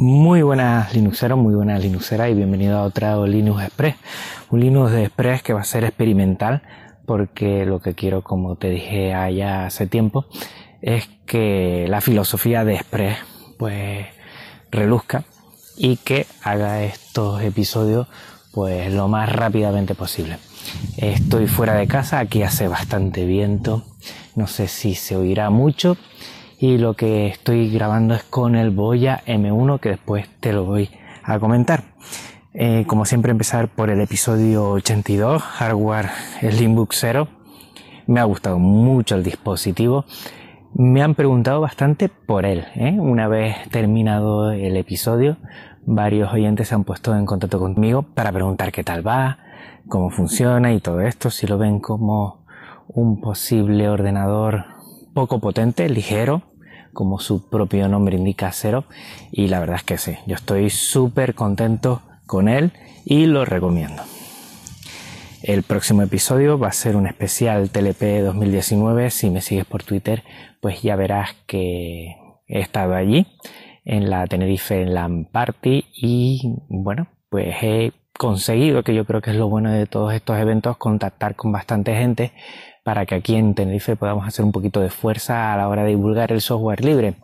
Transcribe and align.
Muy 0.00 0.42
buenas 0.42 0.94
Linuxeros, 0.94 1.36
muy 1.36 1.56
buenas 1.56 1.82
Linuxeras 1.82 2.30
y 2.30 2.34
bienvenido 2.34 2.78
a 2.78 2.84
otra 2.84 3.16
Linux 3.26 3.64
Express. 3.64 3.96
Un 4.48 4.60
Linux 4.60 4.92
de 4.92 5.02
Express 5.02 5.42
que 5.42 5.52
va 5.52 5.62
a 5.62 5.64
ser 5.64 5.82
experimental 5.82 6.62
porque 7.04 7.66
lo 7.66 7.80
que 7.80 7.94
quiero, 7.94 8.22
como 8.22 8.54
te 8.54 8.70
dije 8.70 9.12
allá 9.12 9.66
hace 9.66 9.88
tiempo, 9.88 10.26
es 10.82 11.08
que 11.26 11.86
la 11.88 12.00
filosofía 12.00 12.64
de 12.64 12.76
Express 12.76 13.18
pues 13.58 14.06
reluzca 14.70 15.24
y 15.76 15.96
que 15.96 16.28
haga 16.44 16.84
estos 16.84 17.42
episodios 17.42 18.06
pues 18.52 18.94
lo 18.94 19.08
más 19.08 19.32
rápidamente 19.32 19.96
posible. 19.96 20.38
Estoy 20.96 21.48
fuera 21.48 21.74
de 21.74 21.88
casa, 21.88 22.20
aquí 22.20 22.44
hace 22.44 22.68
bastante 22.68 23.26
viento, 23.26 23.82
no 24.36 24.46
sé 24.46 24.68
si 24.68 24.94
se 24.94 25.16
oirá 25.16 25.50
mucho, 25.50 25.96
y 26.60 26.76
lo 26.76 26.94
que 26.94 27.28
estoy 27.28 27.70
grabando 27.70 28.14
es 28.14 28.24
con 28.24 28.56
el 28.56 28.70
Boya 28.70 29.22
M1 29.26 29.78
que 29.78 29.90
después 29.90 30.28
te 30.40 30.52
lo 30.52 30.64
voy 30.64 30.90
a 31.22 31.38
comentar. 31.38 31.84
Eh, 32.52 32.84
como 32.88 33.04
siempre 33.04 33.30
empezar 33.30 33.68
por 33.68 33.90
el 33.90 34.00
episodio 34.00 34.70
82, 34.70 35.40
hardware 35.40 36.08
Slimbook 36.40 36.92
0. 36.92 37.28
Me 38.08 38.18
ha 38.18 38.24
gustado 38.24 38.58
mucho 38.58 39.14
el 39.14 39.22
dispositivo. 39.22 40.04
Me 40.74 41.02
han 41.02 41.14
preguntado 41.14 41.60
bastante 41.60 42.08
por 42.08 42.44
él. 42.44 42.64
¿eh? 42.74 42.96
Una 42.98 43.28
vez 43.28 43.56
terminado 43.70 44.50
el 44.50 44.76
episodio, 44.76 45.36
varios 45.86 46.32
oyentes 46.32 46.68
se 46.68 46.74
han 46.74 46.82
puesto 46.82 47.14
en 47.14 47.24
contacto 47.24 47.60
conmigo 47.60 48.02
para 48.02 48.32
preguntar 48.32 48.72
qué 48.72 48.82
tal 48.82 49.06
va, 49.06 49.38
cómo 49.88 50.10
funciona 50.10 50.72
y 50.72 50.80
todo 50.80 51.02
esto, 51.02 51.30
si 51.30 51.46
lo 51.46 51.56
ven 51.56 51.78
como 51.78 52.44
un 52.88 53.20
posible 53.20 53.88
ordenador 53.88 54.64
poco 55.14 55.38
potente, 55.38 55.88
ligero, 55.88 56.42
como 56.98 57.20
su 57.20 57.48
propio 57.48 57.88
nombre 57.88 58.16
indica 58.16 58.50
cero 58.50 58.82
y 59.30 59.46
la 59.46 59.60
verdad 59.60 59.76
es 59.76 59.84
que 59.84 59.98
sí, 59.98 60.16
yo 60.26 60.34
estoy 60.34 60.68
súper 60.68 61.36
contento 61.36 62.02
con 62.26 62.48
él 62.48 62.72
y 63.04 63.26
lo 63.26 63.44
recomiendo. 63.44 64.02
El 65.44 65.62
próximo 65.62 66.02
episodio 66.02 66.58
va 66.58 66.66
a 66.66 66.72
ser 66.72 66.96
un 66.96 67.06
especial 67.06 67.70
TLP 67.70 68.24
2019. 68.24 69.10
Si 69.10 69.30
me 69.30 69.42
sigues 69.42 69.64
por 69.64 69.84
Twitter, 69.84 70.24
pues 70.60 70.82
ya 70.82 70.96
verás 70.96 71.36
que 71.46 72.16
he 72.48 72.58
estado 72.58 72.96
allí 72.96 73.28
en 73.84 74.10
la 74.10 74.26
Tenerife 74.26 74.84
LAN 74.84 75.26
Party 75.26 75.84
y 75.94 76.56
bueno, 76.68 77.06
pues 77.28 77.54
he 77.62 77.92
conseguido, 78.18 78.82
que 78.82 78.94
yo 78.94 79.04
creo 79.04 79.20
que 79.20 79.30
es 79.30 79.36
lo 79.36 79.48
bueno 79.48 79.70
de 79.70 79.86
todos 79.86 80.12
estos 80.12 80.38
eventos, 80.38 80.76
contactar 80.76 81.36
con 81.36 81.52
bastante 81.52 81.94
gente 81.94 82.32
para 82.84 83.06
que 83.06 83.14
aquí 83.14 83.34
en 83.36 83.54
Tenerife 83.54 83.96
podamos 83.96 84.26
hacer 84.26 84.44
un 84.44 84.52
poquito 84.52 84.80
de 84.80 84.90
fuerza 84.90 85.52
a 85.52 85.56
la 85.56 85.68
hora 85.68 85.82
de 85.82 85.90
divulgar 85.90 86.32
el 86.32 86.40
software 86.40 86.84
libre. 86.84 87.14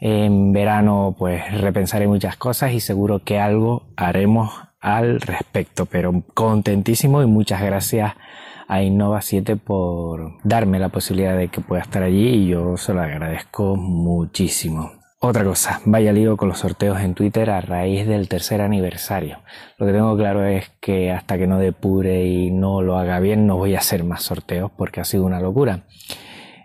En 0.00 0.52
verano 0.52 1.14
pues 1.18 1.60
repensaré 1.60 2.06
muchas 2.06 2.36
cosas 2.36 2.72
y 2.72 2.80
seguro 2.80 3.20
que 3.20 3.38
algo 3.38 3.82
haremos 3.96 4.52
al 4.80 5.20
respecto, 5.20 5.86
pero 5.86 6.22
contentísimo 6.34 7.22
y 7.22 7.26
muchas 7.26 7.62
gracias 7.62 8.12
a 8.68 8.82
Innova 8.82 9.20
7 9.20 9.56
por 9.56 10.34
darme 10.44 10.78
la 10.78 10.90
posibilidad 10.90 11.36
de 11.36 11.48
que 11.48 11.60
pueda 11.60 11.82
estar 11.82 12.02
allí 12.02 12.28
y 12.28 12.48
yo 12.48 12.76
se 12.76 12.94
lo 12.94 13.02
agradezco 13.02 13.76
muchísimo. 13.76 15.03
Otra 15.26 15.42
cosa, 15.42 15.80
vaya 15.86 16.12
lío 16.12 16.36
con 16.36 16.50
los 16.50 16.58
sorteos 16.58 17.00
en 17.00 17.14
Twitter 17.14 17.48
a 17.48 17.62
raíz 17.62 18.06
del 18.06 18.28
tercer 18.28 18.60
aniversario. 18.60 19.38
Lo 19.78 19.86
que 19.86 19.92
tengo 19.94 20.14
claro 20.18 20.44
es 20.44 20.70
que 20.80 21.12
hasta 21.12 21.38
que 21.38 21.46
no 21.46 21.58
depure 21.58 22.26
y 22.26 22.50
no 22.50 22.82
lo 22.82 22.98
haga 22.98 23.20
bien 23.20 23.46
no 23.46 23.56
voy 23.56 23.74
a 23.74 23.78
hacer 23.78 24.04
más 24.04 24.22
sorteos 24.22 24.70
porque 24.76 25.00
ha 25.00 25.04
sido 25.04 25.24
una 25.24 25.40
locura. 25.40 25.84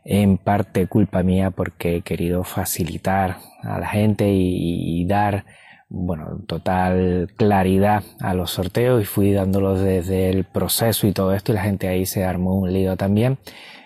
En 0.04 0.38
parte 0.38 0.88
culpa 0.88 1.24
mía 1.24 1.52
porque 1.52 1.96
he 1.96 2.02
querido 2.02 2.44
facilitar 2.44 3.38
a 3.64 3.80
la 3.80 3.88
gente 3.88 4.30
y, 4.30 5.06
dar 5.06 5.46
bueno, 5.88 6.42
total 6.46 7.32
claridad 7.38 8.04
a 8.20 8.34
los 8.34 8.52
sorteos 8.52 9.02
y 9.02 9.06
fui 9.06 9.32
dándolos 9.32 9.80
desde 9.80 10.30
el 10.30 10.44
proceso 10.44 11.08
y 11.08 11.14
todo 11.14 11.34
esto 11.34 11.54
y 11.54 11.56
la 11.56 11.64
gente 11.64 11.88
ahí 11.88 12.06
se 12.06 12.26
armó 12.26 12.56
un 12.56 12.74
lío 12.74 12.98
también. 12.98 13.38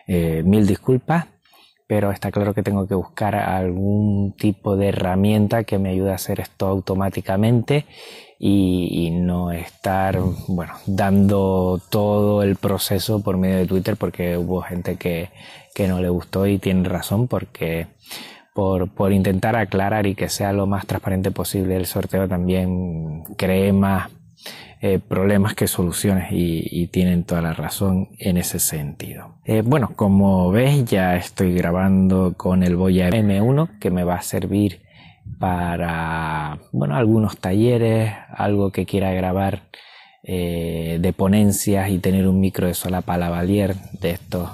Eh, 0.07 0.41
mil 0.43 0.65
disculpas, 0.65 1.27
pero 1.87 2.11
está 2.11 2.31
claro 2.31 2.53
que 2.53 2.63
tengo 2.63 2.87
que 2.87 2.95
buscar 2.95 3.35
algún 3.35 4.33
tipo 4.33 4.75
de 4.77 4.89
herramienta 4.89 5.63
que 5.63 5.79
me 5.79 5.89
ayude 5.89 6.11
a 6.11 6.15
hacer 6.15 6.39
esto 6.39 6.67
automáticamente 6.67 7.85
y, 8.45 9.09
no 9.11 9.51
estar, 9.51 10.19
bueno, 10.47 10.73
dando 10.85 11.79
todo 11.89 12.43
el 12.43 12.57
proceso 12.57 13.21
por 13.23 13.37
medio 13.37 13.57
de 13.57 13.67
Twitter 13.67 13.95
porque 13.95 14.37
hubo 14.37 14.61
gente 14.61 14.97
que, 14.97 15.29
que 15.73 15.87
no 15.87 16.01
le 16.01 16.09
gustó 16.09 16.45
y 16.45 16.57
tiene 16.57 16.89
razón 16.89 17.29
porque 17.29 17.87
por, 18.53 18.89
por, 18.89 19.13
intentar 19.13 19.55
aclarar 19.55 20.07
y 20.07 20.15
que 20.15 20.27
sea 20.27 20.51
lo 20.51 20.67
más 20.67 20.85
transparente 20.85 21.31
posible 21.31 21.77
el 21.77 21.85
sorteo 21.85 22.27
también 22.27 23.23
cree 23.37 23.71
más 23.71 24.09
eh, 24.85 24.99
problemas 24.99 25.55
que 25.55 25.65
soluciones 25.67 26.27
y, 26.31 26.87
tienen 26.87 27.23
toda 27.23 27.41
la 27.41 27.53
razón 27.53 28.09
en 28.19 28.35
ese 28.35 28.59
sentido. 28.59 29.35
Eh, 29.45 29.61
bueno, 29.63 29.93
como 29.95 30.51
ves 30.51 30.83
ya 30.83 31.15
estoy 31.15 31.53
grabando 31.53 32.33
con 32.35 32.63
el 32.63 32.75
Boya 32.75 33.09
M1 33.09 33.79
que 33.79 33.91
me 33.91 34.03
va 34.03 34.15
a 34.15 34.21
servir 34.21 34.81
para, 35.39 36.59
bueno, 36.73 36.97
algunos 36.97 37.37
talleres, 37.37 38.11
algo 38.35 38.73
que 38.73 38.85
quiera 38.85 39.13
grabar 39.13 39.69
eh, 40.21 40.97
de 40.99 41.13
ponencias 41.13 41.89
y 41.89 41.99
tener 41.99 42.27
un 42.27 42.41
micro 42.41 42.67
de 42.67 42.73
solapa 42.73 43.17
lavalier 43.17 43.75
de 44.01 44.11
estos 44.11 44.49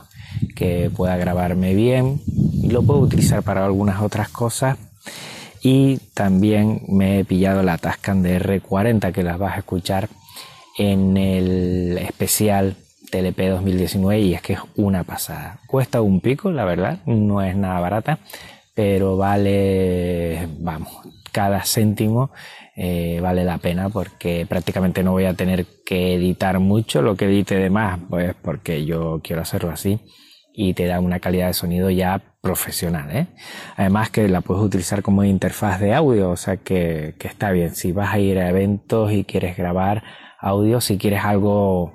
que 0.56 0.91
pueda 0.95 1.18
grabarme 1.18 1.73
bien. 1.73 2.22
Lo 2.68 2.84
puedo 2.84 3.00
utilizar 3.00 3.41
para 3.41 3.66
algunas 3.66 4.00
otras 4.03 4.29
cosas 4.29 4.78
y 5.63 5.98
también 6.19 6.81
me 6.90 7.19
he 7.19 7.24
pillado 7.24 7.63
la 7.63 7.78
Tascam 7.78 8.22
de 8.22 8.41
R40 8.41 9.13
que 9.13 9.24
las 9.24 9.38
vas 9.38 9.56
a 9.56 9.59
escuchar 9.59 10.09
en 10.78 11.16
el 11.16 11.97
especial 11.97 12.75
TLP 13.09 13.40
2019 13.52 14.19
y 14.19 14.34
es 14.34 14.41
que 14.41 14.52
es 14.52 14.59
una 14.75 15.06
pasada. 15.06 15.62
Cuesta 15.66 16.02
un 16.02 16.19
pico, 16.19 16.52
la 16.52 16.66
verdad, 16.66 17.00
no 17.06 17.41
es 17.41 17.56
nada 17.56 17.80
barata, 17.80 18.19
pero 18.75 19.16
vale, 19.16 20.50
vamos, 20.59 20.91
cada 21.31 21.63
céntimo 21.63 22.31
eh, 22.75 23.22
vale 23.22 23.46
la 23.46 23.57
pena 23.57 23.88
porque 23.88 24.46
prácticamente 24.46 25.03
no 25.03 25.13
voy 25.13 25.24
a 25.24 25.36
tener 25.36 25.68
que 25.86 26.16
editar 26.16 26.59
mucho, 26.59 27.01
lo 27.01 27.16
que 27.16 27.28
edite 27.28 27.56
de 27.56 27.69
más, 27.69 27.97
pues 28.09 28.36
porque 28.41 28.84
yo 28.84 29.22
quiero 29.24 29.41
hacerlo 29.41 29.72
así 29.72 30.01
y 30.53 30.74
te 30.74 30.86
da 30.86 31.00
una 31.00 31.22
calidad 31.22 31.47
de 31.47 31.53
sonido 31.53 31.90
ya 31.90 32.22
profesional. 32.41 33.09
¿eh? 33.11 33.27
Además 33.75 34.09
que 34.09 34.27
la 34.27 34.41
puedes 34.41 34.63
utilizar 34.63 35.01
como 35.01 35.23
interfaz 35.23 35.79
de 35.79 35.94
audio, 35.94 36.29
o 36.29 36.38
sea 36.38 36.57
que, 36.57 37.16
está 37.19 37.51
bien. 37.51 37.75
Si 37.75 37.91
vas 37.91 38.13
a 38.13 38.19
ir 38.19 38.39
a 38.39 38.50
eventos 38.50 39.11
y 39.11 39.23
quieres 39.23 39.57
grabar 39.57 40.03
audio, 40.39 40.81
si 40.81 40.97
quieres 40.97 41.23
algo 41.23 41.94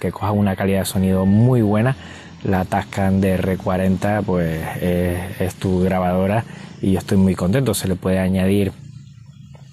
que 0.00 0.10
coja 0.10 0.32
una 0.32 0.56
calidad 0.56 0.80
de 0.80 0.84
sonido 0.84 1.26
muy 1.26 1.62
buena, 1.62 1.96
la 2.42 2.64
Tascam 2.64 3.20
de 3.20 3.38
R40 3.38 4.24
pues 4.24 4.60
es, 4.80 5.54
tu 5.56 5.80
grabadora 5.80 6.44
y 6.80 6.92
yo 6.92 6.98
estoy 6.98 7.18
muy 7.18 7.34
contento. 7.34 7.74
Se 7.74 7.88
le 7.88 7.96
puede 7.96 8.18
añadir 8.18 8.72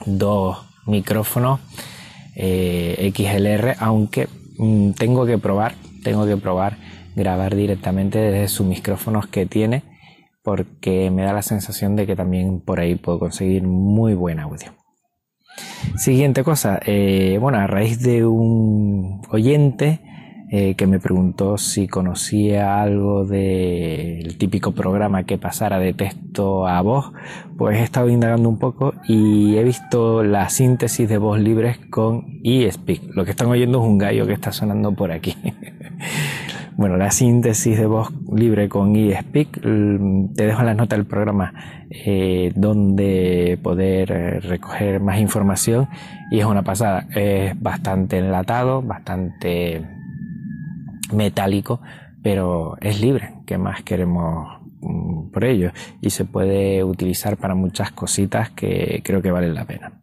dos 0.06 0.58
micrófonos 0.86 1.60
eh, 2.36 3.12
XLR, 3.16 3.76
aunque 3.80 4.28
mm, 4.58 4.92
tengo 4.92 5.26
que 5.26 5.38
probar, 5.38 5.76
tengo 6.04 6.26
que 6.26 6.38
probar 6.38 6.78
grabar 7.16 7.56
directamente 7.56 8.20
desde 8.20 8.48
sus 8.48 8.66
micrófonos 8.66 9.28
que 9.28 9.46
tiene 9.46 9.84
porque 10.44 11.12
me 11.12 11.24
da 11.24 11.34
la 11.34 11.42
sensación 11.42 11.96
de 11.96 12.08
que 12.08 12.16
también 12.16 12.62
por 12.62 12.80
ahí 12.80 12.96
puedo 12.96 13.20
conseguir 13.20 13.64
muy 13.64 14.14
buen 14.14 14.40
audio. 14.40 14.74
Siguiente 15.98 16.44
cosa, 16.44 16.80
eh, 16.86 17.38
bueno, 17.42 17.58
a 17.58 17.68
raíz 17.68 18.02
de 18.02 18.26
un 18.26 19.22
oyente 19.30 20.00
eh, 20.52 20.74
que 20.74 20.88
me 20.88 21.00
preguntó 21.00 21.60
si 21.60 21.88
conocía 21.88 22.82
algo 22.82 23.24
del 23.24 24.36
típico 24.40 24.72
programa 24.72 25.24
que 25.24 25.38
pasara 25.38 25.78
de 25.78 25.94
texto 25.94 26.66
a 26.66 26.82
voz, 26.82 27.12
pues 27.56 27.78
he 27.78 27.84
estado 27.84 28.10
indagando 28.10 28.50
un 28.50 28.58
poco 28.58 28.96
y 29.08 29.58
he 29.58 29.64
visto 29.64 30.24
la 30.24 30.50
síntesis 30.50 31.08
de 31.08 31.20
voz 31.20 31.40
libres 31.40 31.78
con 31.92 32.40
eSpeak. 32.44 33.14
Lo 33.14 33.26
que 33.26 33.32
están 33.32 33.50
oyendo 33.50 33.80
es 33.80 33.86
un 33.86 34.00
gallo 34.00 34.26
que 34.26 34.34
está 34.34 34.52
sonando 34.52 34.92
por 34.94 35.12
aquí. 35.12 35.36
bueno, 36.80 36.96
la 36.96 37.12
síntesis 37.12 37.78
de 37.78 37.88
voz 37.88 38.08
libre 38.34 38.70
con 38.70 38.96
eSpeak, 38.96 39.60
te 39.60 40.46
dejo 40.46 40.62
en 40.62 40.66
las 40.66 40.78
notas 40.78 40.98
del 40.98 41.06
programa 41.06 41.54
eh, 41.90 42.54
donde 42.56 43.60
poder 43.62 44.10
eh, 44.14 44.40
recoger 44.40 45.02
más 45.02 45.20
información 45.20 45.90
y 46.32 46.40
es 46.40 46.46
una 46.46 46.64
pasada. 46.64 47.06
Es 47.14 47.62
bastante 47.62 48.20
enlatado, 48.20 48.82
bastante 48.82 49.86
metálico, 51.12 51.82
pero 52.24 52.78
es 52.80 53.02
libre. 53.02 53.34
¿Qué 53.46 53.58
más 53.58 53.84
queremos 53.84 54.48
mm, 54.80 55.32
por 55.32 55.44
ello? 55.44 55.74
Y 56.00 56.12
se 56.12 56.24
puede 56.24 56.86
utilizar 56.86 57.36
para 57.36 57.56
muchas 57.56 57.92
cositas 57.92 58.52
que 58.52 59.02
creo 59.04 59.22
que 59.22 59.32
valen 59.32 59.54
la 59.54 59.66
pena. 59.66 60.00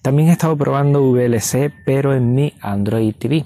También 0.00 0.30
he 0.30 0.32
estado 0.32 0.56
probando 0.56 1.02
VLC, 1.02 1.70
pero 1.84 2.14
en 2.14 2.34
mi 2.34 2.54
Android 2.62 3.14
TV 3.14 3.44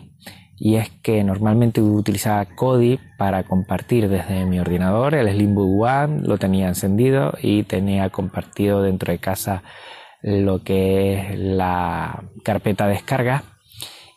y 0.59 0.77
es 0.77 0.91
que 1.03 1.23
normalmente 1.23 1.83
utilizaba 1.83 2.45
Kodi 2.47 2.99
para 3.19 3.43
compartir 3.43 4.09
desde 4.09 4.47
mi 4.47 4.59
ordenador 4.59 5.15
el 5.15 5.29
Slimbook 5.29 5.83
One, 5.83 6.21
lo 6.23 6.39
tenía 6.39 6.69
encendido 6.69 7.35
y 7.41 7.65
tenía 7.65 8.11
compartido 8.11 8.83
dentro 8.83 9.13
de 9.13 9.19
casa 9.19 9.63
lo 10.23 10.63
que 10.65 11.15
es 11.15 11.39
la 11.39 12.25
carpeta 12.43 12.89
descarga 12.89 13.45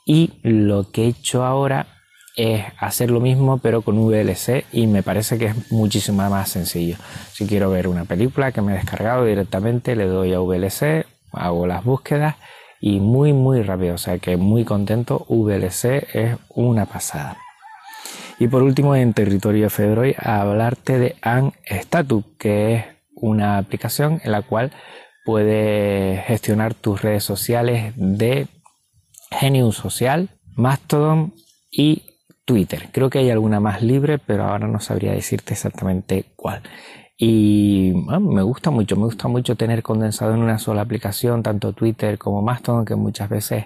y 0.06 0.32
lo 0.42 0.92
que 0.92 1.04
he 1.04 1.08
hecho 1.08 1.46
ahora 1.46 1.88
es 2.36 2.64
hacer 2.80 3.12
lo 3.12 3.20
mismo 3.20 3.58
pero 3.58 3.82
con 3.82 3.98
VLC 3.98 4.66
y 4.72 4.88
me 4.88 5.04
parece 5.04 5.38
que 5.38 5.48
es 5.48 5.72
muchísimo 5.72 6.28
más 6.30 6.50
sencillo. 6.50 6.96
Si 7.34 7.46
quiero 7.46 7.70
ver 7.70 7.88
una 7.88 8.06
película 8.06 8.52
que 8.52 8.62
me 8.62 8.74
he 8.74 8.76
descargado 8.78 9.26
directamente 9.26 9.96
le 9.96 10.06
doy 10.06 10.34
a 10.34 10.40
VLC, 10.40 11.06
hago 11.34 11.68
las 11.68 11.84
búsquedas 11.84 12.38
y 12.80 13.00
muy 13.00 13.34
muy 13.34 13.62
rápido, 13.62 13.96
o 13.96 13.98
sea 13.98 14.18
que 14.18 14.38
muy 14.38 14.66
contento, 14.66 15.26
VLC 15.30 16.08
es 16.14 16.38
una 16.50 16.86
pasada. 16.86 17.38
Y 18.40 18.48
por 18.48 18.64
último 18.64 18.96
en 18.96 19.14
territorio 19.14 19.70
Fedroid 19.70 20.16
hablarte 20.18 20.98
de 20.98 21.16
Status 21.66 22.24
que 22.38 22.76
es 22.76 22.86
una 23.16 23.58
aplicación 23.58 24.22
en 24.24 24.32
la 24.32 24.44
cual 24.44 24.72
puedes 25.26 26.26
gestionar 26.26 26.74
tus 26.74 27.02
redes 27.02 27.24
sociales 27.24 27.94
de 27.98 28.48
Genius 29.30 29.76
Social, 29.76 30.30
Mastodon 30.56 31.34
y 31.70 32.04
Twitter. 32.46 32.90
Creo 32.92 33.10
que 33.10 33.20
hay 33.20 33.30
alguna 33.30 33.60
más 33.60 33.84
libre, 33.84 34.18
pero 34.18 34.46
ahora 34.46 34.68
no 34.68 34.80
sabría 34.80 35.12
decirte 35.12 35.54
exactamente 35.54 36.26
cuál. 36.36 36.64
Y 37.22 37.92
me 38.22 38.42
gusta 38.44 38.72
mucho, 38.72 38.96
me 38.96 39.04
gusta 39.04 39.28
mucho 39.28 39.58
tener 39.58 39.84
condensado 39.84 40.34
en 40.34 40.40
una 40.40 40.58
sola 40.58 40.84
aplicación, 40.84 41.44
tanto 41.44 41.74
Twitter 41.74 42.18
como 42.18 42.42
Mastodon, 42.42 42.86
que 42.86 42.96
muchas 42.96 43.28
veces 43.28 43.66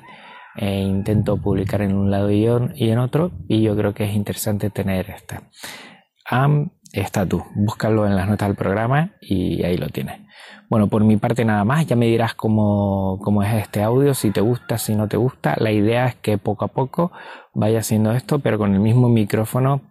eh, 0.56 0.82
intento 0.82 1.38
publicar 1.38 1.84
en 1.84 1.96
un 1.96 2.10
lado 2.10 2.32
y, 2.32 2.48
en 2.48 2.98
otro, 2.98 3.32
y 3.48 3.62
yo 3.62 3.76
creo 3.76 3.94
que 3.94 4.06
es 4.06 4.16
interesante 4.16 4.72
tener 4.72 5.12
esta. 5.12 5.44
Am 6.26 6.72
está 6.92 7.28
tú, 7.28 7.44
búscalo 7.54 8.08
en 8.08 8.16
las 8.16 8.28
notas 8.28 8.48
del 8.48 8.58
programa 8.58 9.12
y 9.22 9.64
ahí 9.64 9.78
lo 9.78 9.90
tienes. 9.90 10.20
Bueno, 10.68 10.88
por 10.88 11.04
mi 11.04 11.18
parte 11.18 11.46
nada 11.46 11.64
más, 11.64 11.86
ya 11.86 11.96
me 11.96 12.08
dirás 12.08 12.34
cómo, 12.34 13.20
cómo, 13.24 13.44
es 13.44 13.54
este 13.54 13.84
audio, 13.84 14.16
si 14.16 14.32
te 14.32 14.42
gusta, 14.42 14.80
si 14.80 14.96
no 14.96 15.08
te 15.08 15.18
gusta. 15.18 15.54
La 15.60 15.72
idea 15.72 16.08
es 16.08 16.16
que 16.16 16.40
poco 16.40 16.66
a 16.66 16.70
poco 16.70 17.12
vaya 17.54 17.80
haciendo 17.80 18.14
esto, 18.14 18.40
pero 18.40 18.58
con 18.58 18.74
el 18.74 18.80
mismo 18.80 19.10
micrófono 19.10 19.82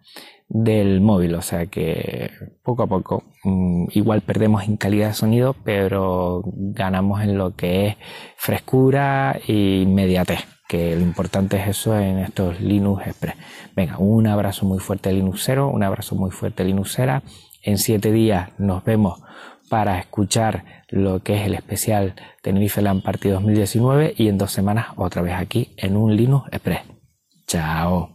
del 0.55 1.01
móvil, 1.01 1.35
o 1.35 1.41
sea 1.41 1.65
que 1.67 2.31
poco 2.63 2.83
a 2.83 2.87
poco 2.87 3.25
mm, 3.43 3.87
igual 3.93 4.21
perdemos 4.21 4.65
en 4.65 4.77
calidad 4.77 5.09
de 5.09 5.15
sonido, 5.15 5.57
pero 5.65 6.43
ganamos 6.45 7.23
en 7.23 7.39
lo 7.39 7.57
que 7.57 7.87
es 7.87 7.97
frescura 8.37 9.41
e 9.49 9.81
inmediatez, 9.81 10.41
que 10.69 10.95
lo 10.95 11.01
importante 11.01 11.57
es 11.57 11.69
eso 11.69 11.99
en 11.99 12.19
estos 12.19 12.61
Linux 12.61 13.07
Express. 13.07 13.37
Venga, 13.75 13.97
un 13.97 14.27
abrazo 14.27 14.67
muy 14.67 14.79
fuerte 14.79 15.11
Linuxero, 15.11 15.71
un 15.71 15.83
abrazo 15.85 16.17
muy 16.17 16.31
fuerte 16.31 16.65
Linuxera. 16.65 17.23
En 17.63 17.79
siete 17.79 18.13
días 18.13 18.51
nos 18.59 18.85
vemos 18.85 19.23
para 19.71 19.99
escuchar 19.99 20.85
lo 20.91 21.21
que 21.21 21.37
es 21.37 21.47
el 21.47 21.55
especial 21.55 22.15
Tenerife 22.43 22.83
Land 22.83 23.03
Party 23.03 23.31
2019 23.31 24.13
y 24.19 24.29
en 24.29 24.37
dos 24.37 24.53
semanas 24.53 24.89
otra 24.97 25.23
vez 25.23 25.33
aquí 25.33 25.73
en 25.79 25.97
un 25.97 26.15
Linux 26.15 26.47
Express. 26.53 26.83
Chao. 27.47 28.12